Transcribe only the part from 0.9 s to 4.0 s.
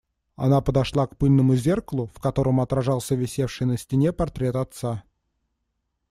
к пыльному зеркалу, в котором отражался висевший на